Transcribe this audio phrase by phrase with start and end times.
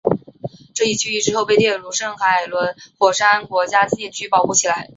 [0.73, 4.87] 这一区域之后被列入圣海伦火山国家纪念区保护起来。